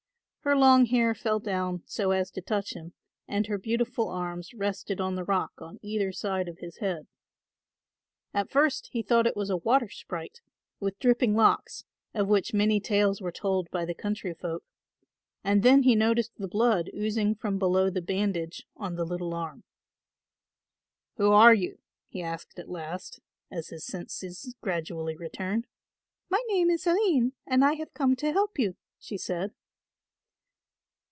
Her 0.43 0.55
long 0.55 0.85
hair 0.87 1.13
fell 1.13 1.37
down 1.39 1.83
so 1.85 2.09
as 2.09 2.31
to 2.31 2.41
touch 2.41 2.73
him 2.75 2.93
and 3.27 3.45
her 3.45 3.59
beautiful 3.59 4.09
arms 4.09 4.55
rested 4.55 4.99
on 4.99 5.13
the 5.13 5.23
rock 5.23 5.51
on 5.61 5.77
either 5.83 6.11
side 6.11 6.47
of 6.47 6.57
his 6.57 6.77
head. 6.77 7.05
At 8.33 8.49
first 8.49 8.89
he 8.91 9.03
thought 9.03 9.27
it 9.27 9.35
was 9.37 9.51
a 9.51 9.57
water 9.57 9.87
sprite 9.87 10.41
with 10.79 10.97
dripping 10.97 11.35
locks, 11.35 11.85
of 12.15 12.27
which 12.27 12.55
many 12.55 12.79
tales 12.79 13.21
were 13.21 13.31
told 13.31 13.69
by 13.69 13.85
the 13.85 13.93
country 13.93 14.33
folk, 14.33 14.63
and 15.43 15.61
then 15.61 15.83
he 15.83 15.93
noticed 15.93 16.31
the 16.39 16.47
blood 16.47 16.89
oozing 16.91 17.35
from 17.35 17.59
below 17.59 17.91
the 17.91 18.01
bandage 18.01 18.65
on 18.75 18.95
the 18.95 19.05
little 19.05 19.35
arm. 19.35 19.63
"Who 21.17 21.31
are 21.31 21.53
you?" 21.53 21.77
he 22.07 22.23
asked 22.23 22.57
at 22.57 22.67
last, 22.67 23.19
as 23.51 23.67
his 23.69 23.85
senses 23.85 24.55
gradually 24.59 25.15
returned. 25.15 25.67
"My 26.31 26.43
name 26.47 26.71
is 26.71 26.87
Aline 26.87 27.33
and 27.45 27.63
I 27.63 27.73
have 27.73 27.93
come 27.93 28.15
to 28.17 28.33
help 28.33 28.57
you," 28.57 28.75
she 28.97 29.19
said. 29.19 29.53